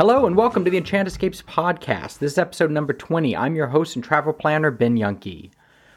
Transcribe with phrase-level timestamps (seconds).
[0.00, 2.20] Hello and welcome to the Enchant Escapes podcast.
[2.20, 3.36] This is episode number 20.
[3.36, 5.50] I'm your host and travel planner, Ben Yunke.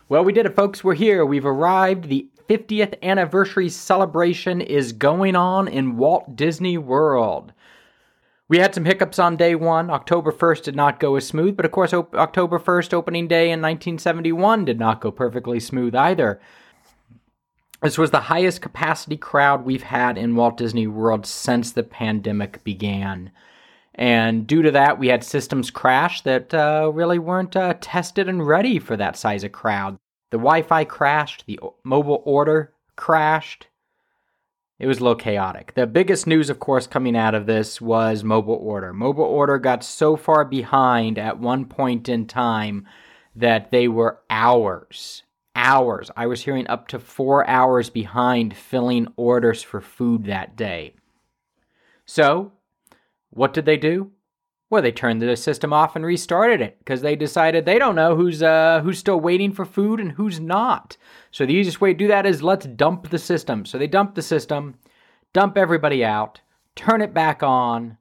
[0.09, 0.83] Well, we did it, folks.
[0.83, 1.25] We're here.
[1.25, 2.09] We've arrived.
[2.09, 7.53] The 50th anniversary celebration is going on in Walt Disney World.
[8.49, 9.89] We had some hiccups on day one.
[9.89, 13.45] October 1st did not go as smooth, but of course, op- October 1st opening day
[13.45, 16.41] in 1971 did not go perfectly smooth either.
[17.81, 22.65] This was the highest capacity crowd we've had in Walt Disney World since the pandemic
[22.65, 23.31] began.
[23.95, 28.45] And due to that, we had systems crash that uh, really weren't uh, tested and
[28.45, 29.97] ready for that size of crowd.
[30.31, 33.67] The Wi Fi crashed, the mobile order crashed.
[34.79, 35.73] It was a little chaotic.
[35.75, 38.93] The biggest news, of course, coming out of this was mobile order.
[38.93, 42.87] Mobile order got so far behind at one point in time
[43.35, 45.23] that they were hours,
[45.55, 46.09] hours.
[46.17, 50.95] I was hearing up to four hours behind filling orders for food that day.
[52.05, 52.51] So,
[53.33, 54.11] what did they do?
[54.69, 58.15] Well, they turned the system off and restarted it because they decided they don't know
[58.15, 60.97] who's uh, who's still waiting for food and who's not.
[61.29, 63.65] So the easiest way to do that is let's dump the system.
[63.65, 64.75] So they dump the system,
[65.31, 66.41] dump everybody out,
[66.75, 67.97] turn it back on.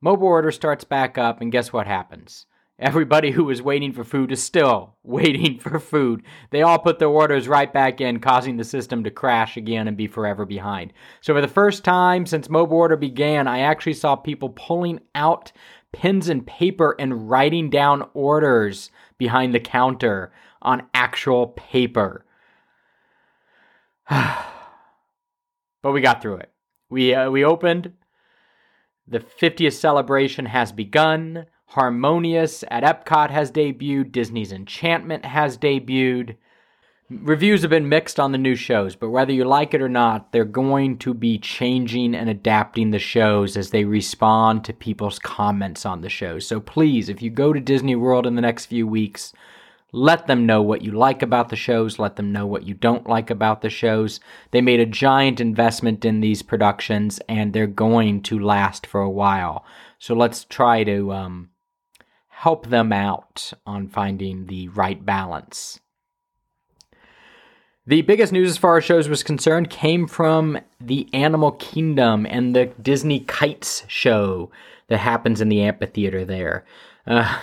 [0.00, 2.46] Mobile order starts back up, and guess what happens?
[2.80, 6.22] Everybody who was waiting for food is still waiting for food.
[6.50, 9.96] They all put their orders right back in, causing the system to crash again and
[9.96, 10.92] be forever behind.
[11.20, 15.50] So, for the first time since mobile order began, I actually saw people pulling out
[15.92, 20.32] pens and paper and writing down orders behind the counter
[20.62, 22.24] on actual paper.
[24.08, 26.52] but we got through it.
[26.90, 27.92] We uh, we opened.
[29.08, 31.46] The 50th celebration has begun.
[31.72, 34.10] Harmonious at Epcot has debuted.
[34.10, 36.36] Disney's Enchantment has debuted.
[37.10, 40.32] Reviews have been mixed on the new shows, but whether you like it or not,
[40.32, 45.86] they're going to be changing and adapting the shows as they respond to people's comments
[45.86, 46.46] on the shows.
[46.46, 49.32] So please, if you go to Disney World in the next few weeks,
[49.92, 53.08] let them know what you like about the shows, let them know what you don't
[53.08, 54.20] like about the shows.
[54.50, 59.10] They made a giant investment in these productions and they're going to last for a
[59.10, 59.64] while.
[59.98, 61.48] So let's try to um,
[62.38, 65.80] help them out on finding the right balance.
[67.84, 72.54] The biggest news as far as shows was concerned came from the Animal Kingdom and
[72.54, 74.52] the Disney Kites show
[74.86, 76.64] that happens in the amphitheater there.
[77.08, 77.40] Uh,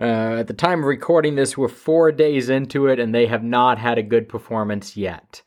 [0.00, 3.44] uh, at the time of recording this, we're four days into it, and they have
[3.44, 5.42] not had a good performance yet.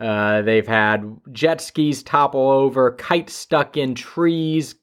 [0.00, 4.74] Uh, they've had jet skis topple over, kites stuck in trees.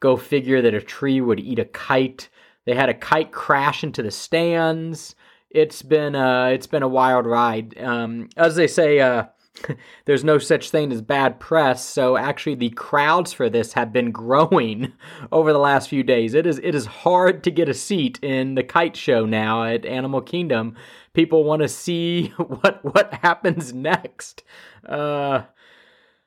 [0.00, 2.28] Go figure that a tree would eat a kite.
[2.68, 5.16] They had a kite crash into the stands
[5.50, 7.78] it's been uh, it's been a wild ride.
[7.80, 9.24] Um, as they say, uh,
[10.04, 11.84] there's no such thing as bad press.
[11.84, 14.92] So actually, the crowds for this have been growing
[15.32, 16.34] over the last few days.
[16.34, 19.86] It is it is hard to get a seat in the kite show now at
[19.86, 20.76] Animal Kingdom.
[21.14, 24.42] People want to see what what happens next.
[24.86, 25.42] Uh,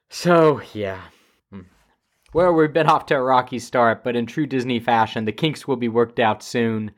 [0.09, 1.01] so yeah.
[2.33, 5.67] Well, we've been off to a rocky start, but in true Disney fashion, the kinks
[5.67, 6.91] will be worked out soon.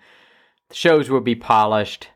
[0.69, 2.09] The shows will be polished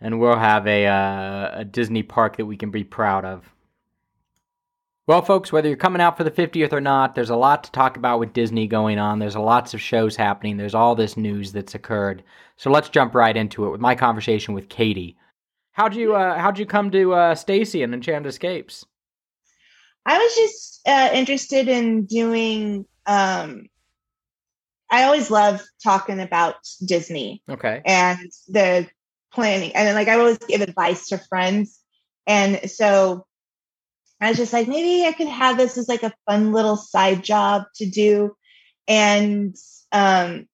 [0.00, 3.52] and we'll have a, uh, a Disney park that we can be proud of.
[5.06, 7.72] Well, folks, whether you're coming out for the 50th or not, there's a lot to
[7.72, 9.18] talk about with Disney going on.
[9.18, 10.56] There's lots of shows happening.
[10.56, 12.22] There's all this news that's occurred.
[12.56, 15.16] So let's jump right into it with my conversation with Katie.
[15.72, 18.84] How'd you uh, how'd you come to uh, Stacy and Enchanted Escapes?
[20.04, 22.86] I was just uh, interested in doing.
[23.06, 23.68] Um,
[24.90, 27.42] I always love talking about Disney.
[27.48, 27.80] Okay.
[27.86, 28.86] And the
[29.32, 29.72] planning.
[29.74, 31.80] And then like I always give advice to friends.
[32.26, 33.26] And so
[34.20, 37.24] I was just like, maybe I could have this as like a fun little side
[37.24, 38.36] job to do.
[38.86, 39.56] And
[39.90, 40.46] um,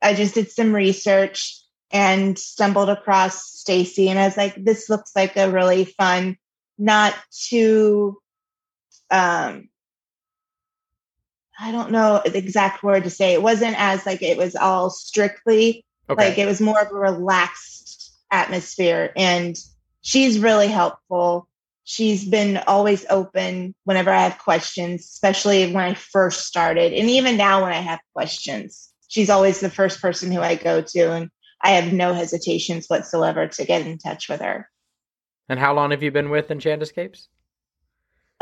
[0.00, 1.60] I just did some research
[1.90, 4.08] and stumbled across Stacy.
[4.08, 6.36] And I was like, this looks like a really fun,
[6.78, 8.21] not too
[9.12, 9.68] um
[11.58, 13.34] I don't know the exact word to say.
[13.34, 16.28] It wasn't as like it was all strictly okay.
[16.28, 19.12] like it was more of a relaxed atmosphere.
[19.16, 19.56] And
[20.00, 21.46] she's really helpful.
[21.84, 26.92] She's been always open whenever i have questions especially when i first started.
[26.92, 30.80] And even now when i have questions she's always the first person who i go
[30.80, 31.30] to and
[31.60, 34.68] i have no hesitations whatsoever to get in touch with her.
[35.48, 37.28] And how long have you been with enchant escapes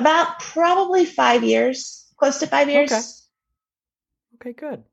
[0.00, 2.92] about probably five years close to five years
[4.40, 4.84] okay, okay good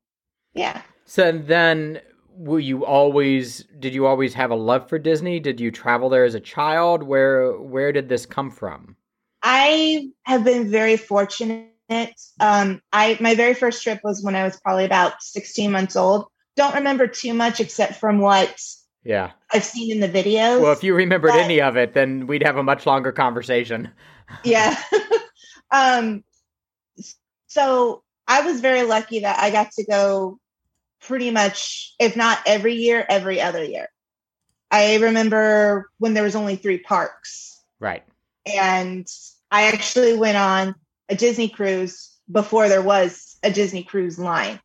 [0.54, 2.00] yeah so then
[2.38, 5.40] were you always did you always have a love for Disney?
[5.40, 7.02] Did you travel there as a child?
[7.02, 8.96] Where where did this come from?
[9.42, 11.72] I have been very fortunate.
[12.40, 16.26] Um, I my very first trip was when I was probably about 16 months old.
[16.56, 18.60] Don't remember too much except from what
[19.02, 20.60] yeah I've seen in the videos.
[20.60, 23.90] Well, if you remembered but- any of it, then we'd have a much longer conversation.
[24.44, 24.76] Yeah.
[25.70, 26.24] um,
[27.46, 30.38] so I was very lucky that I got to go
[31.00, 33.88] pretty much, if not every year, every other year.
[34.70, 38.04] I remember when there was only three parks, Right.
[38.44, 39.06] and
[39.50, 40.74] I actually went on
[41.08, 44.60] a Disney cruise before there was a Disney cruise line,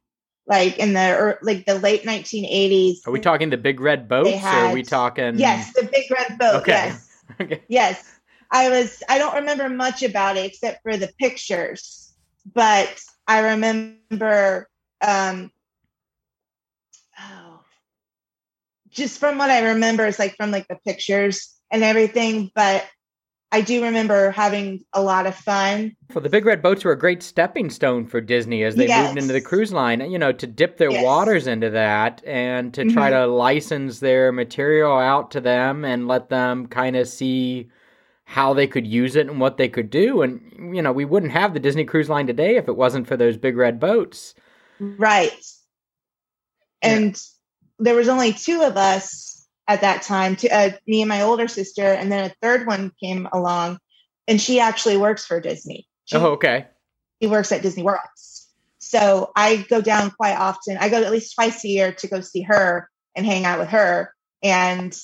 [0.45, 3.07] like in the like the late 1980s.
[3.07, 6.38] Are we talking the big red boats or are we talking Yes, the big red
[6.38, 6.56] boat.
[6.62, 6.71] Okay.
[6.71, 7.10] Yes.
[7.42, 7.63] Okay.
[7.69, 8.19] Yes.
[8.54, 12.14] I was I don't remember much about it except for the pictures,
[12.54, 12.88] but
[13.28, 14.70] I remember
[15.02, 15.52] um
[17.20, 17.60] oh
[18.92, 22.86] just from what I remember it's like from like the pictures and everything, but
[23.52, 25.96] I do remember having a lot of fun.
[26.14, 29.18] Well, the big red boats were a great stepping stone for Disney as they moved
[29.18, 31.04] into the cruise line, you know, to dip their Yes.
[31.04, 33.22] waters into that and to try Mhm.
[33.22, 37.70] to license their material out to them and let them kind of see
[38.34, 40.24] how they could use it and what they could do.
[40.24, 43.16] And, you know, we wouldn't have the Disney Cruise Line today if it wasn't for
[43.16, 44.34] those big red boats.
[44.80, 45.46] Right.
[46.82, 47.16] And
[47.78, 51.48] there was only two of us at that time, to, uh, me and my older
[51.48, 53.78] sister, and then a third one came along,
[54.28, 55.88] and she actually works for Disney.
[56.06, 56.66] She, Oh, okay.
[57.22, 58.00] she works at Disney World.
[58.80, 60.78] So I go down quite often.
[60.80, 63.70] I go at least twice a year to go see her and hang out with
[63.70, 64.12] her.
[64.42, 64.98] And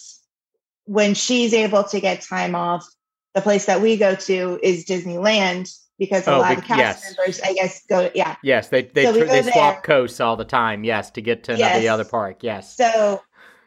[0.85, 2.87] when she's able to get time off,
[3.35, 7.03] the place that we go to is Disneyland because a Oh, lot of cast yes.
[7.17, 8.09] members, I guess, go.
[8.15, 8.35] Yeah.
[8.43, 9.81] Yes, they they So tr- they swap there.
[9.81, 10.83] coasts all the time.
[10.83, 12.37] Yes, to get to another- the other park.
[12.41, 12.75] Yes.
[12.75, 13.21] So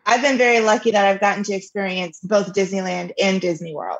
[0.06, 3.98] I've been very lucky that I've gotten to experience both Disneyland and Disney World.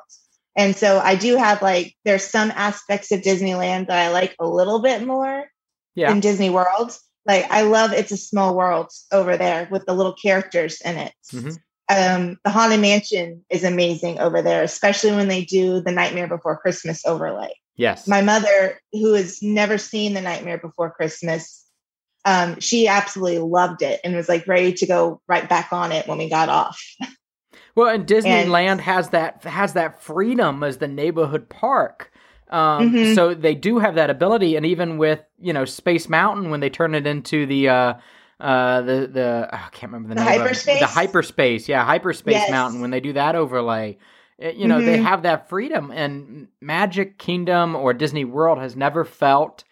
[0.57, 4.47] And so I do have like there's some aspects of Disneyland that I like a
[4.47, 5.45] little bit more
[5.95, 6.09] Yeah.
[6.09, 6.97] than Disney World.
[7.25, 11.13] Like I love It's a Small World over there with the little characters in it.
[11.33, 11.57] Mhm.
[11.89, 16.57] Um, the Haunted Mansion is amazing over there, especially when they do the Nightmare Before
[16.57, 17.53] Christmas overlay.
[17.77, 18.07] Yes.
[18.07, 21.65] My mother, who has never seen the Nightmare Before Christmas,
[22.25, 26.07] um, she absolutely loved it and was like ready to go right back on it
[26.07, 26.83] when we got off.
[27.75, 32.13] Well, and Disneyland has that has that freedom as the neighborhood park.
[32.51, 33.15] Um, Mhm.
[33.15, 36.69] So they do have that ability, and even with you know Space Mountain when they
[36.71, 37.95] turn it into the uh,
[38.43, 40.49] uh, the the oh, I can't remember the, The name of it.
[40.49, 40.81] hyperspace?
[40.81, 42.51] the hyperspace, yeah, hyperspace Yes.
[42.51, 43.99] mountain when they do that overlay.
[44.43, 45.03] uh, You know they Mhm.
[45.05, 49.65] have that freedom, and Magic Kingdom or Disney World has never felt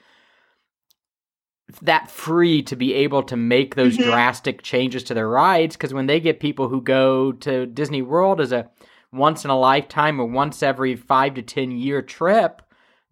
[1.82, 4.04] that free to be able to make those Mhm.
[4.04, 8.40] drastic changes to their rides because when they get people who go to Disney World
[8.40, 8.68] as a
[9.12, 12.62] once in a lifetime or once every 5 to 10 year trip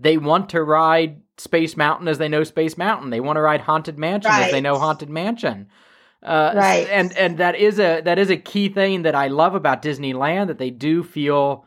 [0.01, 3.61] they want to ride Space Mountain as they know Space Mountain they want to ride
[3.63, 5.69] Haunted Mansion as they know Haunted Mansion
[6.23, 6.89] uh, Right.
[6.91, 10.49] and and that is a that is a key thing that I love about Disneyland
[10.49, 11.65] that they do feel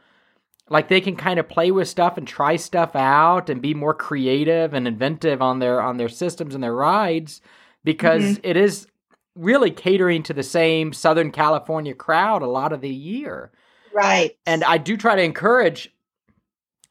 [0.69, 3.93] like they can kind of play with stuff and try stuff out and be more
[3.93, 7.41] creative and inventive on their on their systems and their rides
[7.83, 8.87] because it is
[9.35, 13.51] really catering to the same Southern California crowd a lot of the year.
[13.93, 14.37] Right.
[14.45, 15.93] And I do try to encourage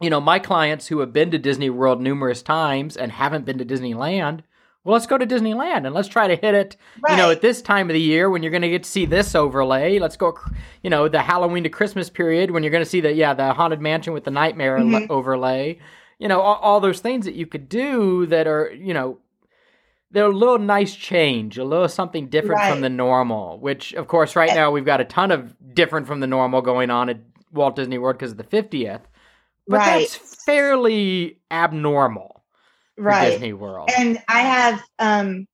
[0.01, 3.59] you know my clients who have been to Disney World numerous times and haven't been
[3.59, 4.43] to Disneyland
[4.83, 6.75] well, let's go to Disneyland and let's try to hit it.
[7.03, 7.11] Right.
[7.13, 9.05] You know, at this time of the year when you're going to get to see
[9.05, 10.39] this overlay, let's go.
[10.83, 13.53] You know, the Halloween to Christmas period when you're going to see the yeah the
[13.53, 15.11] haunted mansion with the nightmare Mhm.
[15.11, 15.79] overlay.
[16.19, 19.19] You know, all, all those things that you could do that are you know
[20.13, 23.59] they're a little nice change, a little something different from the normal.
[23.61, 24.55] Which, of course, right Eh.
[24.55, 27.19] now we've got a ton of different from the normal going on at
[27.53, 29.03] Walt Disney World because of the 50th.
[29.71, 30.09] But Right.
[30.09, 32.43] that's fairly abnormal
[32.99, 33.31] right.
[33.31, 33.89] Disney World.
[33.97, 35.47] And I have um,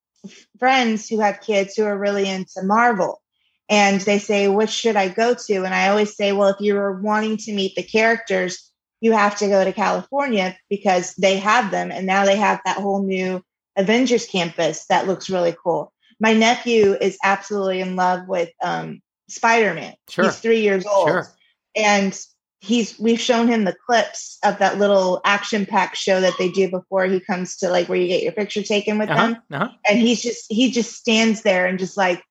[0.58, 3.20] friends who have kids who are really into Marvel.
[3.68, 5.54] And they say, What should I go to?
[5.64, 9.48] And I always say, well, if you're wanting to meet the characters, you have to
[9.48, 11.90] go to California because they have them.
[11.90, 13.42] And now they have that whole new
[13.76, 15.92] Avengers campus that looks really cool.
[16.18, 19.94] My nephew is absolutely in love with um, Spider Man.
[20.08, 20.24] Sure.
[20.24, 21.08] He's three years old.
[21.08, 21.28] Sure.
[21.74, 22.18] And
[22.60, 26.70] he's we've shown him the clips of that little action pack show that they do
[26.70, 29.26] before he comes to like where you get your picture taken with Uh-huh.
[29.28, 29.68] them Uh-huh.
[29.88, 32.22] and he's just he just stands there and just like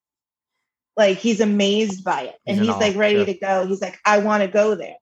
[0.98, 4.18] like he's amazed by it and He's he's like ready to go he's like i
[4.18, 4.96] want to go there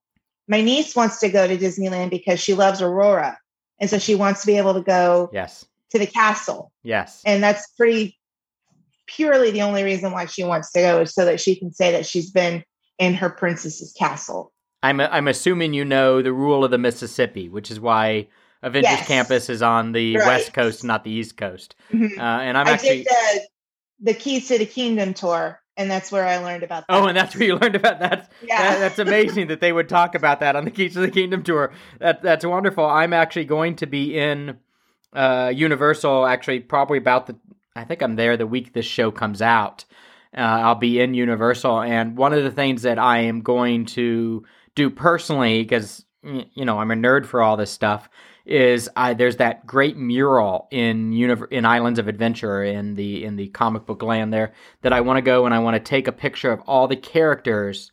[0.48, 3.38] my niece wants to go to disneyland because she loves aurora
[3.80, 5.65] and so she wants to be able to go Yes.
[5.92, 7.22] to the castle Yes.
[7.25, 8.18] and that's pretty
[9.08, 11.92] purely the only reason why she wants to go is so that she can say
[11.92, 12.63] that she's been
[13.00, 14.51] in her princess's castle
[14.84, 18.28] I'm I'm assuming you know the rule of the Mississippi, which is why
[18.62, 19.08] Avengers Yes.
[19.08, 20.28] campus is on the Right.
[20.28, 21.75] west coast, not the east coast.
[21.92, 22.18] Mhm.
[22.18, 23.42] Uh, and I'm I actually the
[24.02, 26.86] the Keys to the Kingdom tour, and that's where I learned about.
[26.88, 26.94] That.
[26.96, 28.30] Oh, and that's where you learned about that.
[28.46, 28.62] Yeah.
[28.62, 31.44] That- that's amazing that they would talk about that on the Keys to the Kingdom
[31.44, 31.72] tour.
[32.00, 32.86] That that's wonderful.
[32.86, 34.58] I'm actually going to be in
[35.13, 36.25] uh, Universal.
[36.25, 37.36] Actually, probably about the.
[37.75, 39.86] I think I'm there the week this show comes out.
[40.36, 44.44] Uh, I'll be in Universal, and one of the things that I am going to
[44.75, 48.10] do personally, because you know I'm a nerd for all this stuff,
[48.46, 53.36] is I there's that great mural in Univ- in Islands of Adventure in the in
[53.36, 56.08] the comic book land there that I want to go and I want to take
[56.08, 57.92] a picture of all the characters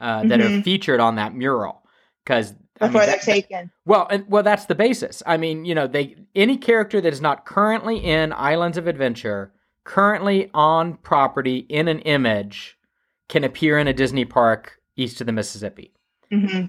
[0.00, 0.64] uh, that are Mhm.
[0.64, 1.82] featured on that mural
[2.24, 3.70] because before they're taken.
[3.84, 5.22] well, and well, that's the basis.
[5.26, 9.52] I mean, you know, they any character that is not currently in Islands of Adventure,
[9.84, 12.78] currently on property in an image,
[13.28, 15.92] can appear in a Disney park east of the Mississippi.
[16.30, 16.64] Hmm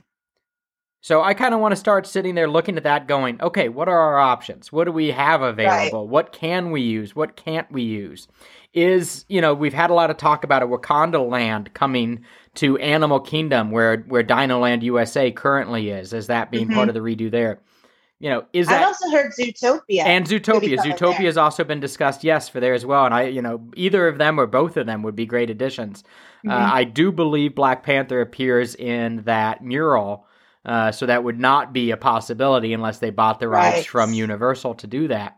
[1.01, 3.87] So I kind of want to start sitting there looking at that, going, okay, what
[3.87, 4.71] are our options?
[4.71, 6.07] What do we have available?
[6.07, 7.15] What can we use?
[7.15, 8.27] What can't we use?
[8.73, 12.23] Is you know we've had a lot of talk about a Wakanda land coming
[12.55, 16.93] to Animal Kingdom, where where Dino Land USA currently is, as that being part of
[16.93, 17.61] the redo there.
[18.19, 20.03] You know, is that I've also heard Zootopia.
[20.03, 20.77] and Zootopia?
[20.77, 23.05] Zootopia has also been discussed, yes, for there as well.
[23.05, 26.03] And I, you know, either of them or both of them would be great additions.
[26.47, 26.71] Uh, Mhm.
[26.71, 30.25] I do believe Black Panther appears in that mural,
[30.65, 33.87] uh, so that would not be a possibility unless they bought the rights Right.
[33.87, 35.35] from Universal to do that.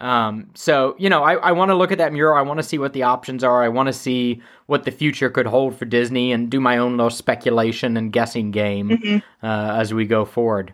[0.00, 2.38] Um, so you know, I, I want to look at that mural.
[2.38, 3.64] I want to see what the options are.
[3.64, 6.96] I want to see what the future could hold for Disney, and do my own
[6.96, 9.22] little speculation and guessing game Mhm.
[9.42, 10.72] uh, as we go forward.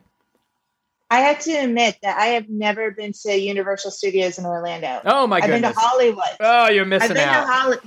[1.11, 5.00] I have to admit that I have never been to Universal Studios in Orlando.
[5.06, 6.25] Oh my I've been to Hollywood.
[6.40, 7.78] oh, you're I've missing been to out.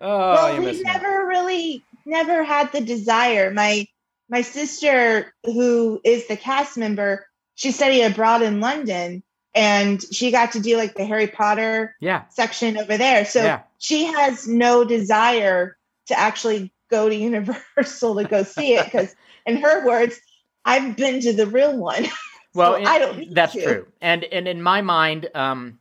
[0.00, 3.50] Oh, well, we never really, never had the desire.
[3.52, 3.86] My
[4.30, 9.22] my sister, who is the cast member, she studied abroad in London,
[9.54, 13.24] and she got to do like the Harry Potter Yeah, section over there.
[13.24, 13.60] So Yeah.
[13.78, 15.76] she has no desire
[16.06, 19.14] to actually go to Universal to go see it because,
[19.46, 20.20] in her words,
[20.64, 22.06] I've been to the real one.
[22.54, 23.62] Well, So I don't need that's to.
[23.62, 23.86] true.
[24.00, 25.78] And and in my mind, um,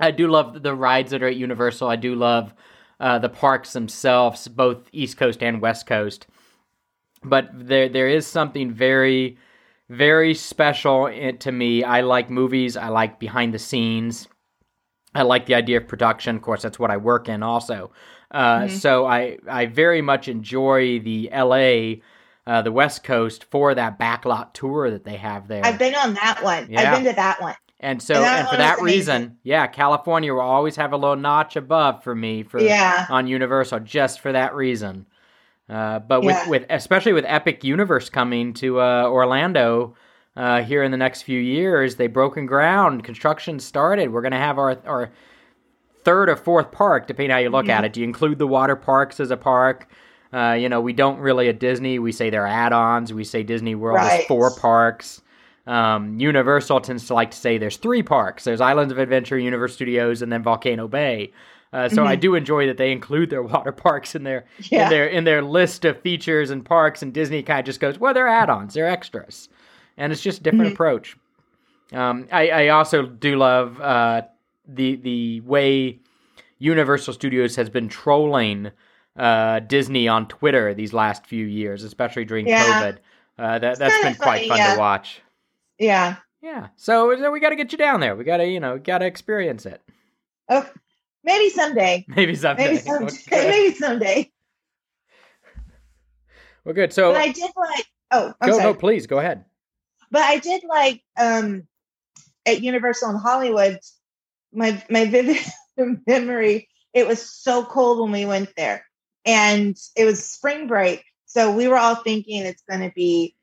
[0.00, 1.88] I do love the rides that are at Universal.
[1.88, 2.54] I do love
[3.00, 6.26] uh, the parks themselves, both East Coast and West Coast.
[7.22, 9.38] But there there is something very
[9.90, 11.82] very special to me.
[11.82, 12.76] I like movies.
[12.76, 14.28] I like behind the scenes.
[15.14, 16.36] I like the idea of production.
[16.36, 17.90] Of course, that's what I work in also.
[18.30, 18.70] Uh, Mhm.
[18.70, 22.02] So I I very much enjoy the L.A.
[22.46, 25.64] Uh, the West Coast for that backlot tour that they have there.
[25.64, 26.66] I've been on that one.
[26.70, 26.80] Yeah.
[26.92, 27.54] I've been to that one.
[27.80, 31.54] And so, And and for that reason, yeah, California will always have a little notch
[31.54, 33.06] above for me for Yeah.
[33.08, 35.06] on Universal, just for that reason.
[35.70, 36.48] Uh, but with, Yeah.
[36.48, 39.94] with especially with Epic Universe coming to uh, Orlando
[40.36, 43.04] uh, here in the next few years, they broken ground.
[43.04, 44.12] Construction started.
[44.12, 45.10] We're gonna have our our
[46.04, 47.86] third or fourth park, depending how you look at Mhm.
[47.86, 47.92] it.
[47.92, 49.88] Do you include the water parks as a park?
[50.32, 51.98] Uh, you know, we don't really at Disney.
[51.98, 53.12] We say they're add-ons.
[53.12, 55.22] We say Disney World is four parks.
[55.68, 58.44] Um, Universal tends to like to say there's three parks.
[58.44, 61.32] There's Islands of Adventure, Universal Studios, and then Volcano Bay.
[61.72, 62.20] Uh, so I Mhm.
[62.20, 65.84] do enjoy that they include their water parks in their in their in their list
[65.84, 67.02] of features and parks.
[67.02, 69.50] And Disney kind of just goes, well, they're add-ons, they're extras,
[69.98, 70.72] and it's just a different Mhm.
[70.72, 71.16] approach.
[71.92, 74.22] Um, I, I also do love uh,
[74.66, 75.98] the the way
[76.58, 78.70] Universal Studios has been trolling
[79.16, 82.64] uh, Disney on Twitter these last few years, especially during Yeah.
[82.64, 82.96] COVID.
[83.38, 84.72] Uh, that that's kinda been quite funny, fun yeah.
[84.74, 85.20] to watch.
[85.78, 86.16] Yeah.
[86.40, 88.14] Yeah, so, so we got to get you down there.
[88.14, 89.82] We got to you know got to experience it.
[90.48, 90.68] Oh,
[91.24, 92.06] maybe someday.
[92.08, 92.64] Maybe someday.
[92.64, 93.12] Maybe someday.
[93.26, 93.48] Okay.
[93.48, 94.32] maybe someday.
[96.64, 96.92] Well, good.
[96.92, 97.86] So But I did like.
[98.10, 98.72] Oh, I'm go sorry.
[98.72, 99.44] no, please go ahead.
[100.10, 101.66] But I did like um
[102.46, 103.78] at Universal in Hollywood.
[104.52, 105.38] My my vivid
[106.06, 106.68] memory.
[106.94, 108.84] It was so cold when we went there,
[109.24, 111.04] and it was spring break.
[111.26, 113.36] So we were all thinking it's going to be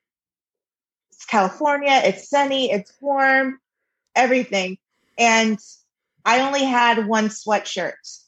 [1.15, 2.01] it's California.
[2.03, 2.71] It's sunny.
[2.71, 3.59] It's warm.
[4.15, 4.77] Everything.
[5.17, 5.59] And
[6.25, 8.19] I only had one sweatshirt,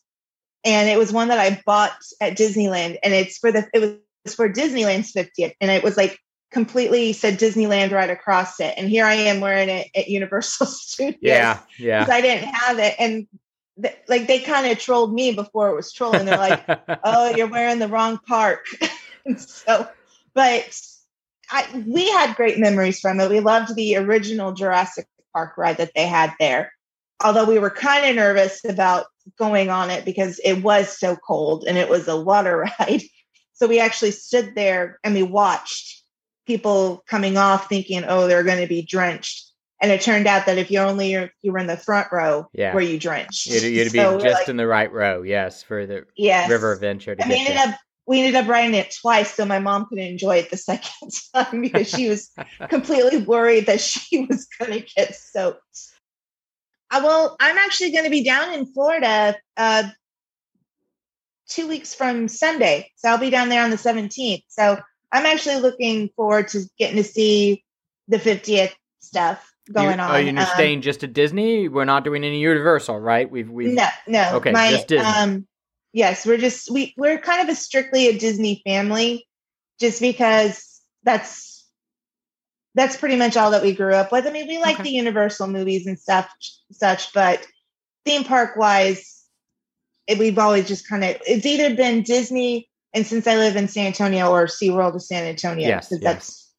[0.63, 4.35] and it was one that I bought at Disneyland, and it's for the it was
[4.35, 6.19] for Disneyland's 50th, and it was like
[6.51, 8.73] completely said Disneyland right across it.
[8.77, 11.17] And here I am wearing it at Universal Studios.
[11.21, 11.99] Yeah, yeah.
[11.99, 12.95] Because I didn't have it.
[12.99, 13.27] And
[13.81, 16.25] th- like they kind of trolled me before it was trolling.
[16.25, 16.63] They're like,
[17.03, 18.65] oh, you're wearing the wrong park.
[19.25, 19.87] and so,
[20.33, 20.79] but
[21.49, 23.29] I, we had great memories from it.
[23.29, 26.71] We loved the original Jurassic Park ride that they had there.
[27.23, 29.05] Although we were kind of nervous about
[29.37, 33.01] going on it because it was so cold and it was a water ride.
[33.53, 36.03] So we actually stood there and we watched
[36.45, 39.45] people coming off thinking, oh, they're going to be drenched.
[39.81, 42.73] And it turned out that if you only you were in the front row, Yeah.
[42.73, 45.61] where you drenched, You'd, you'd be So we're just like, in the right row, yes,
[45.61, 46.49] for the yes.
[46.49, 47.73] River Adventure to And we get ended you.
[47.73, 51.11] up we ended up writing it twice, so my mom could enjoy it the second
[51.33, 52.31] time because she was
[52.69, 55.61] completely worried that she was going to get soaked.
[56.89, 59.83] Uh, well, I'm actually going to be down in Florida uh,
[61.49, 64.43] two weeks from Sunday, so I'll be down there on the 17th.
[64.47, 64.79] So
[65.11, 67.65] I'm actually looking forward to getting to see
[68.07, 70.11] the 50th stuff going you, on.
[70.11, 71.67] Are you Um, staying just at Disney?
[71.67, 73.29] We're not doing any Universal, right?
[73.29, 74.35] We've we've No, no.
[74.35, 75.05] Okay, my, just Disney.
[75.05, 75.46] Um,
[75.97, 79.27] yes, we're just we we're kind of a strictly a Disney family,
[79.79, 81.67] just because that's
[82.75, 84.27] that's pretty much all that we grew up with.
[84.27, 84.83] I mean, we like Okay.
[84.83, 86.29] the Universal movies and stuff,
[86.71, 87.45] such, but
[88.05, 89.23] theme park wise,
[90.05, 93.67] it, we've always just kind of it's either been Disney, and since I live in
[93.67, 95.99] San Antonio, or SeaWorld of San Antonio, Yes, yes.
[96.01, 96.53] that's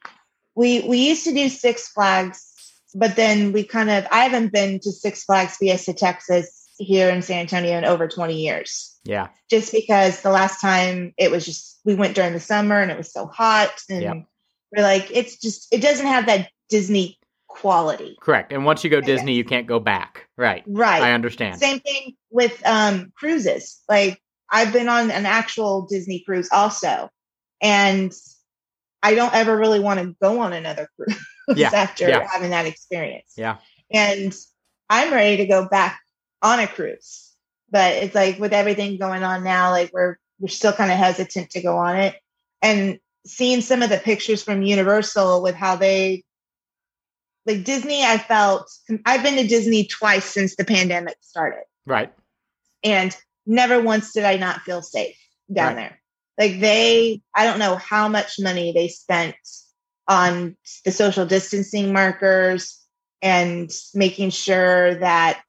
[0.56, 2.44] we we used to do Six Flags,
[2.92, 7.22] but then we kind of I haven't been to Six Flags Fiesta Texas here in
[7.22, 8.97] San Antonio in over 20 years.
[9.08, 12.90] Yeah, Just because the last time it was just we went during the summer and
[12.90, 14.16] it was so hot and Yep.
[14.76, 18.16] we're like it's just it doesn't have that Disney quality.
[18.20, 18.52] correct.
[18.52, 19.00] And once you go.
[19.00, 20.28] Disney, you can't go back.
[20.36, 20.62] Right.
[20.66, 21.02] Right.
[21.02, 21.58] I understand.
[21.58, 23.82] Same thing with um cruises.
[23.88, 27.08] Like I've been on an actual Disney cruise also.
[27.62, 28.12] And
[29.02, 31.18] I don't ever really want to go on another cruise
[31.56, 32.28] Yeah, after yeah.
[32.30, 33.32] having that experience.
[33.36, 33.56] Yeah.
[33.90, 34.36] And
[34.90, 36.00] I'm ready to go back
[36.42, 37.27] on a cruise.
[37.70, 41.50] But it's like with everything going on now, like we're we're still kind of hesitant
[41.50, 42.16] to go on it.
[42.62, 46.24] And seeing some of the pictures from Universal with how they
[47.46, 48.70] like Disney, I felt
[49.06, 51.64] I've been to Disney twice since the pandemic started.
[51.86, 52.12] Right.
[52.84, 55.16] And never once did I not feel safe
[55.52, 55.76] down Right.
[55.76, 56.00] there.
[56.38, 59.34] Like they, I don't know how much money they spent
[60.06, 62.78] on the social distancing markers
[63.22, 65.42] and making sure that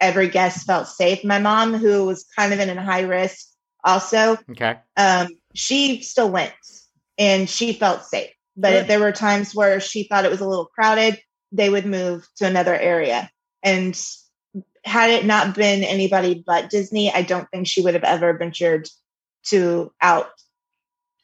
[0.00, 1.24] every guest felt safe.
[1.24, 3.46] My mom, who was kind of in a high risk
[3.84, 4.76] also, Okay.
[4.96, 6.52] um, she still went
[7.16, 8.30] and she felt safe.
[8.56, 8.80] But Good.
[8.82, 11.20] if there were times where she thought it was a little crowded,
[11.52, 13.30] they would move to another area.
[13.62, 13.98] And
[14.84, 18.88] had it not been anybody but Disney, I don't think she would have ever ventured
[19.46, 20.28] to out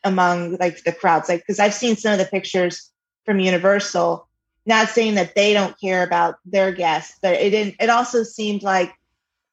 [0.04, 1.28] among like the crowds.
[1.28, 2.90] Like, because I've seen some of the pictures
[3.24, 4.28] from Universal,
[4.66, 8.62] not saying that they don't care about their guests, but it didn't, it also seemed
[8.62, 8.92] like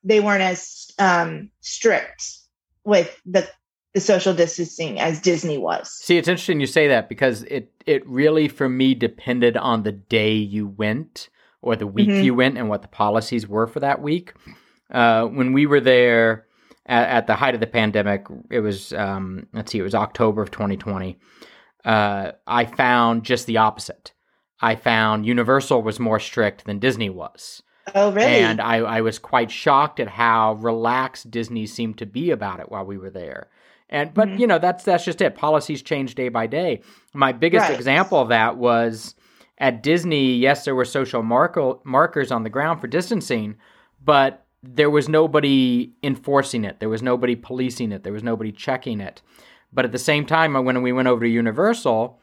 [0.04, 2.38] they weren't as um, strict
[2.84, 3.47] with the
[3.93, 5.91] the social distancing as Disney was.
[5.91, 9.91] See, it's interesting you say that because it it really for me depended on the
[9.91, 11.28] day you went
[11.62, 12.24] or the week Mhm.
[12.24, 14.34] you went and what the policies were for that week.
[14.89, 16.47] Uh, when we were there
[16.86, 20.41] at, at the height of the pandemic, it was um, let's see, it was October
[20.41, 21.19] of 2020.
[21.84, 24.13] Uh, I found just the opposite.
[24.62, 27.63] I found Universal was more strict than Disney was.
[27.95, 28.28] Oh, really?
[28.28, 32.69] And I, I was quite shocked at how relaxed Disney seemed to be about it
[32.71, 33.47] while we were there.
[33.89, 34.39] And but Mhm.
[34.39, 35.36] you know that's that's just it.
[35.36, 36.82] Policies change day by day.
[37.13, 37.76] My biggest Right.
[37.78, 39.15] example of that was
[39.58, 40.36] at Disney.
[40.36, 43.56] Yes, there were social marker, markers on the ground for distancing,
[44.04, 46.80] but there was nobody enforcing it.
[46.80, 48.04] There was nobody policing it.
[48.04, 49.21] There was nobody checking it.
[49.74, 52.20] But at the same time, when we went over to Universal,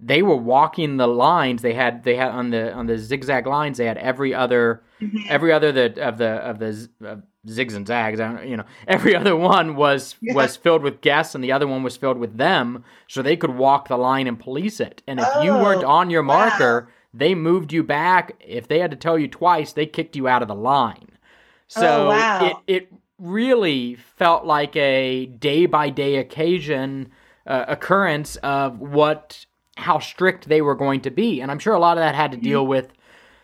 [0.00, 1.62] they were walking the lines.
[1.62, 3.78] They had they had on the on the zigzag lines.
[3.78, 5.26] They had every other Mhm.
[5.28, 8.20] every other the, of the of the uh, zigs and zags.
[8.20, 10.34] I don't, you know, every other one was Yeah.
[10.34, 13.56] was filled with guests, and the other one was filled with them, so they could
[13.56, 15.02] walk the line and police it.
[15.06, 16.38] And if you weren't Oh, on your wow.
[16.38, 18.32] marker, they moved you back.
[18.40, 21.08] If they had to tell you twice, they kicked you out of the line.
[21.68, 22.62] So Oh, wow.
[22.66, 27.10] it it really felt like a day by day occasion
[27.46, 29.46] uh, occurrence of what
[29.76, 32.30] how strict they were going to be, and I'm sure a lot of that had
[32.32, 32.44] to Mm-hmm.
[32.44, 32.92] deal with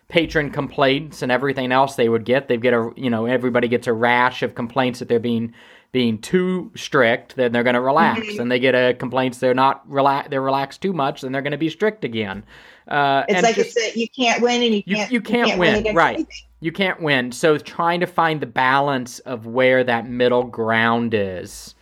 [0.08, 2.48] patron complaints and everything else they would get.
[2.48, 5.54] They get a you know everybody gets a rash of complaints that they're being
[5.92, 8.38] being too strict, then they're going to relax, Mhm.
[8.40, 11.50] and they get a complaints they're not relax they're relaxed too much, then they're going
[11.52, 12.44] to be strict again.
[12.86, 15.20] Uh, it's and like just- it's a, you can't win and you You- can't you
[15.20, 16.14] can't win, against right.
[16.16, 16.36] anything.
[16.60, 17.32] you can't win.
[17.32, 21.74] So trying to find the balance of where that middle ground is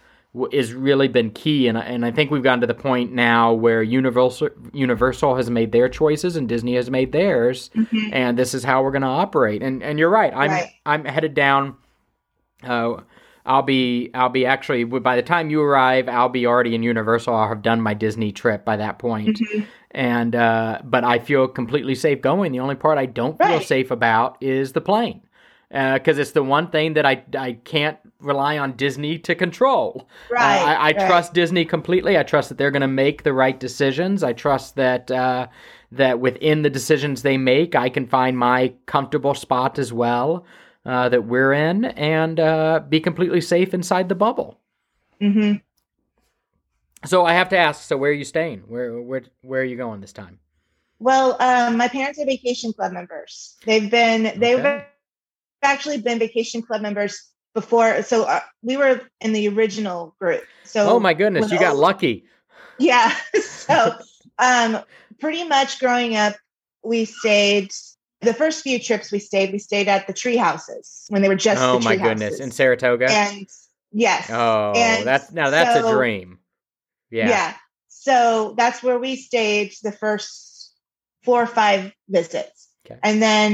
[0.53, 3.53] is really been key, and I- and I think we've gotten to the point now
[3.53, 8.11] where Universal Universal has made their choices and Disney has made theirs, Mhm.
[8.13, 9.63] and this is how we're going to operate.
[9.63, 10.33] And and you're right.
[10.35, 10.69] I'm Right.
[10.85, 11.77] I'm headed down.
[12.63, 12.97] Uh,
[13.47, 17.35] I'll be I'll be actually by the time you arrive, I'll be already in Universal.
[17.35, 19.39] I'll have done my Disney trip by that point.
[19.41, 19.65] Mhm.
[19.93, 22.53] And uh, but I feel completely safe going.
[22.53, 25.23] The only part I don't feel safe about is the plane.
[25.71, 30.09] because it's the one thing that I I can't rely on Disney to control.
[30.39, 30.63] Uh, Right.
[30.63, 31.07] I, I right.
[31.07, 32.19] trust Disney completely.
[32.19, 34.23] I trust that they're going to make the right decisions.
[34.23, 35.49] I trust that uh,
[35.93, 40.45] that within the decisions they make, I can find my comfortable spot as well
[40.85, 44.59] uh, that we're in, and uh, be completely safe inside the bubble.
[45.21, 45.61] hmm
[47.05, 47.85] So I have to ask.
[47.85, 48.61] So where are you staying?
[48.67, 50.41] Where where where are you going this time?
[50.99, 53.57] Well, um, my parents are vacation club members.
[53.65, 54.85] They've been they've Okay.
[55.63, 58.03] actually been vacation club members before.
[58.03, 60.45] So uh, we were in the original group.
[60.65, 62.25] So Oh my goodness, you got lucky.
[62.79, 63.15] Yeah.
[63.69, 63.93] So
[64.39, 64.79] um
[65.21, 66.35] pretty much growing up,
[66.83, 67.71] we stayed
[68.21, 71.35] the first few trips we stayed, we stayed at the tree houses when they were
[71.35, 72.41] just Oh my goodness, houses.
[72.41, 73.11] in Saratoga.
[73.11, 73.47] And
[73.93, 74.31] yes.
[74.31, 76.39] oh, and that's now that's a dream.
[77.11, 77.29] Yeah.
[77.29, 77.55] yeah.
[77.89, 80.73] So that's where we stayed the first
[81.25, 82.69] four or five visits.
[82.87, 82.99] Okay.
[83.03, 83.53] And then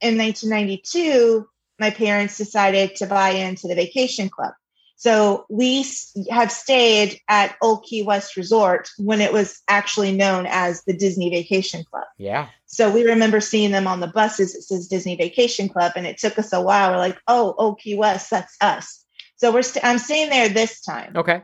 [0.00, 1.46] in 1992,
[1.78, 4.52] my parents decided to buy into the vacation club.
[4.96, 5.84] So we
[6.30, 11.30] have stayed at Old Key West Resort when it was actually known as the Disney
[11.30, 12.06] Vacation Club.
[12.16, 12.48] Yeah.
[12.66, 14.54] So we remember seeing them on the buses.
[14.54, 16.92] It says Disney Vacation Club, and it took us a while.
[16.92, 19.04] We're like, "Oh, Old Key West, that's us."
[19.36, 21.42] So we're st- I'm staying there this time Okay.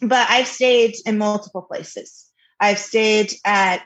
[0.00, 2.30] but I've stayed in multiple places.
[2.60, 3.82] I've stayed at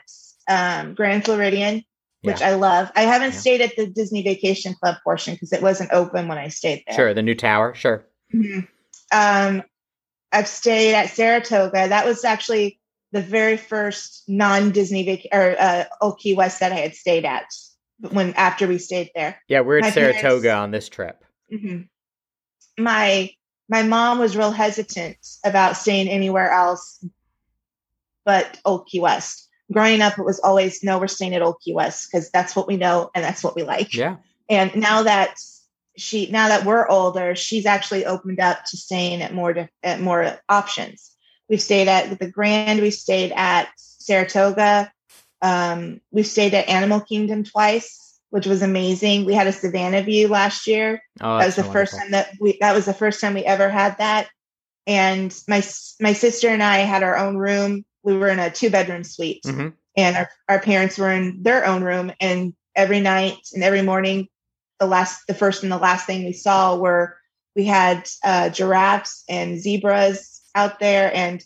[0.47, 1.83] um, Grand Floridian,
[2.21, 2.91] which I love.
[2.95, 3.39] I haven't Yeah.
[3.39, 6.95] stayed at the Disney Vacation Club portion because it wasn't open when I stayed there.
[6.95, 7.13] Sure.
[7.13, 7.73] The new tower.
[7.75, 8.05] Sure.
[8.33, 8.67] Mhm.
[9.11, 9.63] Um,
[10.31, 11.87] I've stayed at Saratoga.
[11.87, 12.79] That was actually
[13.11, 17.45] the very first non-Disney vac- or uh, Old Key West that I had stayed at
[18.11, 19.41] when after we stayed there.
[19.47, 21.23] Yeah, we're at My Saratoga parents- on this trip.
[21.51, 21.87] Mhm.
[22.77, 23.31] My
[23.71, 27.03] my mom was real hesitant about staying anywhere else
[28.25, 29.47] but Old Key West.
[29.71, 32.67] Growing up, it was always no, we're staying at Old Key West because that's what
[32.67, 33.93] we know and that's what we like.
[33.93, 34.17] Yeah.
[34.49, 35.35] And now that
[35.97, 40.39] she, now that we're older, she's actually opened up to staying at more at more
[40.47, 41.11] options.
[41.49, 42.81] We've stayed at the Grand.
[42.81, 44.91] We stayed at Saratoga.
[45.41, 49.25] Um, we've stayed at Animal Kingdom twice, which was amazing.
[49.25, 51.99] We had a Savannah view last year Oh, that was the first wonderful.
[51.99, 54.29] time that we that was the first time we ever had that
[54.87, 55.61] and my
[55.99, 59.43] my sister and i had our own room we were in a two bedroom suite
[59.45, 59.73] Mhm.
[59.97, 62.11] and our, our parents were in their own room.
[62.19, 64.27] And every night and every morning
[64.79, 67.17] the last the first and the last thing we saw were
[67.55, 71.11] we had uh, giraffes and zebras out there.
[71.13, 71.43] And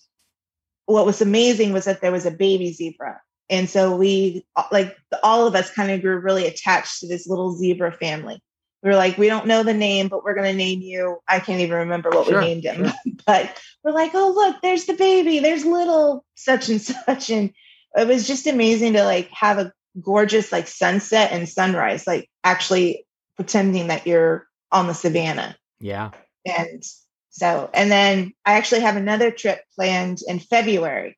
[0.85, 3.19] what was amazing was that there was a baby zebra.
[3.49, 7.55] And so we like all of us kind of grew really attached to this little
[7.55, 8.41] zebra family
[8.83, 11.39] we were like we don't know the name but we're going to name you i
[11.39, 12.93] can't even remember what Sure, we named him sure.
[13.25, 17.51] but we're like oh look there's the baby there's little such and such and
[17.95, 23.05] it was just amazing to like have a gorgeous like sunset and sunrise like actually
[23.35, 26.11] pretending that you're on the savannah Yeah.
[26.45, 26.83] and
[27.29, 31.17] so and then i actually have another trip planned in february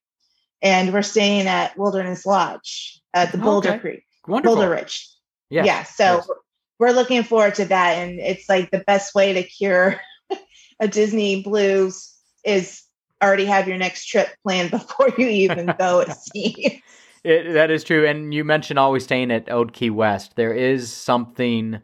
[0.61, 3.79] and we're staying at wilderness lodge at the oh, boulder Okay.
[3.79, 4.55] creek Wonderful.
[4.57, 5.09] boulder ridge
[5.49, 6.29] Yes, yeah so yes.
[6.79, 9.99] We're looking forward to that and it's like the best way to cure
[10.79, 12.83] a disney blues is
[13.23, 16.81] already have your next trip planned before you even go at sea
[17.23, 20.35] It, that is true, and you mentioned always staying at Old Key West.
[20.35, 21.79] There is something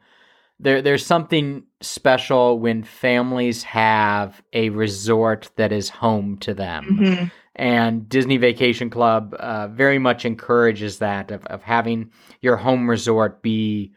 [0.60, 0.84] there.
[0.84, 7.32] There's something special when families have a resort that is home to them, Mhm.
[7.56, 13.41] and Disney Vacation Club uh, very much encourages that of, of having your home resort
[13.41, 13.91] be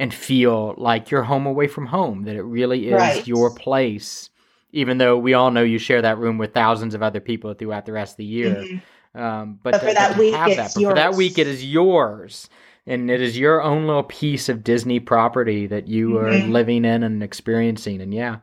[0.00, 2.24] and feel like your home away from home.
[2.24, 3.26] That it really is Right.
[3.28, 4.30] your place,
[4.72, 7.84] even though we all know you share that room with thousands of other people throughout
[7.86, 8.64] the rest of the year.
[8.66, 9.20] Mhm.
[9.20, 11.64] Um, but, But to- for that week, have it's but for that week, it is
[11.64, 12.48] yours,
[12.86, 16.50] and it is your own little piece of Disney property that you are Mhm.
[16.50, 18.00] living in and experiencing.
[18.00, 18.36] And yeah,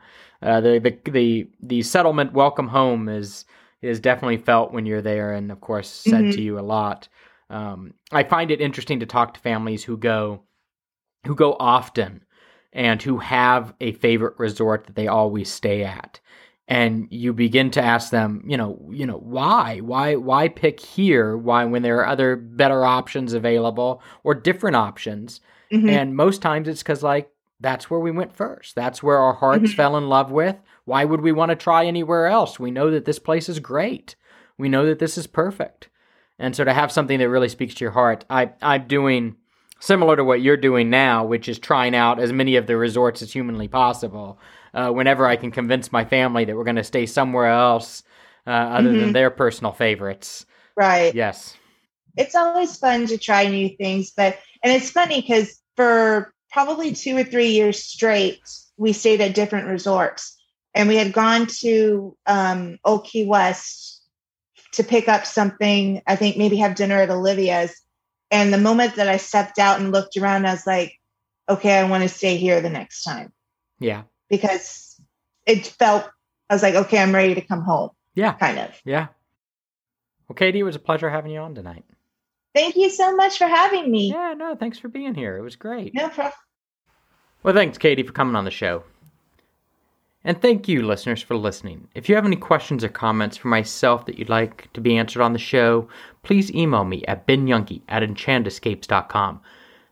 [0.43, 3.45] uh, the, the the the settlement welcome home is
[3.81, 6.31] is definitely felt when you're there, and of course said Mhm.
[6.33, 7.07] to you a lot.
[7.49, 10.41] Um, I find it interesting to talk to families who go
[11.27, 12.23] who go often
[12.73, 16.19] and who have a favorite resort that they always stay at.
[16.67, 19.79] And you begin to ask them you know you know why?
[19.79, 25.39] Why why pick here why when there are other better options available or different options?
[25.71, 25.89] Mhm.
[25.89, 28.75] and most times it's because like that's where we went first.
[28.75, 29.75] That's where our hearts Mhm.
[29.75, 30.55] fell in love with.
[30.85, 32.59] Why would we want to try anywhere else?
[32.59, 34.15] We know that this place is great.
[34.57, 35.89] We know that this is perfect.
[36.39, 39.35] And so to have something that really speaks to your heart i i'm doing
[39.79, 43.21] similar to what you're doing now which is trying out as many of the resorts
[43.21, 44.39] as humanly possible
[44.73, 48.03] uh, whenever i can convince my family that we're going to stay somewhere else
[48.45, 49.13] uh, other than Mhm.
[49.13, 51.55] their personal favorites right yes
[52.15, 57.15] it's always fun to try new things but and it's funny because for probably two
[57.15, 58.41] or three years straight,
[58.77, 60.35] we stayed at different resorts.
[60.73, 64.01] And we had gone to um, Old Key West
[64.73, 67.79] to pick up something, I think maybe have dinner at Olivia's.
[68.29, 70.99] And the moment that I stepped out and looked around, I was like,
[71.47, 73.31] okay, I want to stay here the next time.
[73.79, 74.03] Yeah.
[74.29, 74.99] Because
[75.45, 76.09] it felt,
[76.49, 77.91] I was like, okay, I'm ready to come home.
[78.15, 78.33] Yeah.
[78.33, 78.79] Kind of.
[78.83, 79.07] Yeah.
[80.27, 81.85] Well, Katie, it was a pleasure having you on tonight.
[82.53, 84.09] Thank you so much for having me.
[84.11, 85.37] Yeah, no, thanks for being here.
[85.37, 85.93] It was great.
[85.93, 86.33] No problem.
[87.43, 88.83] Well, thanks, Katie, for coming on the show.
[90.23, 91.87] And thank you, listeners, for listening.
[91.95, 95.21] If you have any questions or comments for myself that you'd like to be answered
[95.21, 95.87] on the show,
[96.27, 99.39] please email me at benyunkie at enchantescapes.com.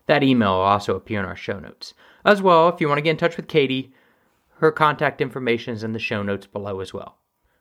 [0.04, 1.94] That email will also appear in our show notes.
[2.26, 3.94] As well, if you want to get in touch with Katie,
[4.58, 7.16] her contact information is in the show notes below as well.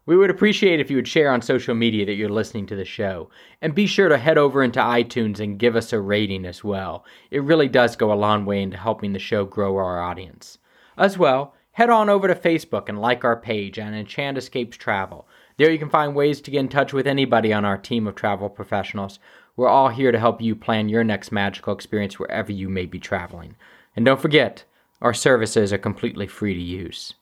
[0.06, 2.84] We would appreciate if you would share on social media that you're listening to the
[2.84, 3.30] show.
[3.62, 7.06] And be sure to head over into iTunes and give us a rating as well.
[7.32, 10.58] It really does go a long way into helping the show grow our audience.
[10.98, 15.28] As well, head on over to Facebook and like our page on Enchant Escapes Travel.
[15.58, 18.16] There you can find ways to get in touch with anybody on our team of
[18.16, 19.20] travel professionals.
[19.56, 23.00] We're all here to help you plan your next magical experience wherever you may be
[23.00, 23.56] traveling.
[23.96, 24.66] And don't forget,
[25.02, 27.14] our services are completely free to use.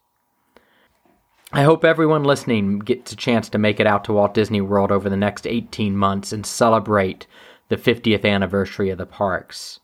[1.52, 4.92] I hope everyone listening gets a chance to make it out to Walt Disney World
[4.92, 7.28] over the next 18 months and celebrate
[7.70, 9.80] the 50th anniversary of the parks.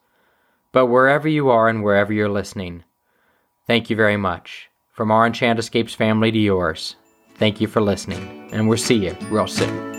[0.72, 2.84] But wherever you are and wherever you're listening,
[3.68, 4.70] thank you very much.
[4.92, 6.96] From our Enchant Escapes family to yours,
[7.40, 9.99] thank you for listening, and we'll see you real soon.